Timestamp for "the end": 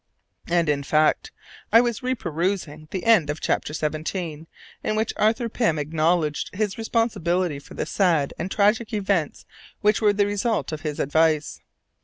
2.89-3.29